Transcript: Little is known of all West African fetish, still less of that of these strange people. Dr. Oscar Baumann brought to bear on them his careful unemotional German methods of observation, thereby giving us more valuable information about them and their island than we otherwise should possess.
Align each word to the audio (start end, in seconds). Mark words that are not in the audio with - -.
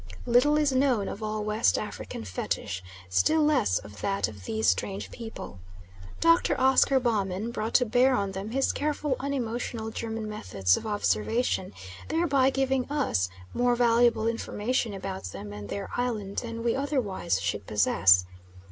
Little 0.25 0.57
is 0.57 0.71
known 0.71 1.07
of 1.07 1.21
all 1.21 1.43
West 1.43 1.77
African 1.77 2.23
fetish, 2.23 2.83
still 3.07 3.43
less 3.43 3.77
of 3.77 4.01
that 4.01 4.27
of 4.27 4.45
these 4.45 4.67
strange 4.67 5.11
people. 5.11 5.59
Dr. 6.19 6.59
Oscar 6.59 6.99
Baumann 6.99 7.51
brought 7.51 7.75
to 7.75 7.85
bear 7.85 8.15
on 8.15 8.31
them 8.31 8.49
his 8.49 8.71
careful 8.71 9.15
unemotional 9.19 9.91
German 9.91 10.27
methods 10.27 10.75
of 10.75 10.87
observation, 10.87 11.71
thereby 12.07 12.49
giving 12.49 12.89
us 12.89 13.29
more 13.53 13.75
valuable 13.75 14.27
information 14.27 14.95
about 14.95 15.25
them 15.25 15.53
and 15.53 15.69
their 15.69 15.91
island 15.95 16.37
than 16.37 16.63
we 16.63 16.75
otherwise 16.75 17.39
should 17.39 17.67
possess. 17.67 18.25